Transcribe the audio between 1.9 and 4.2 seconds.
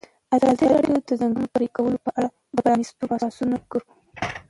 په اړه د پرانیستو بحثونو کوربه وه.